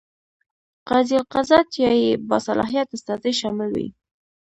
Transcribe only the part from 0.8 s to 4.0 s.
قاضي القضات یا یې باصلاحیت استازی شامل وي.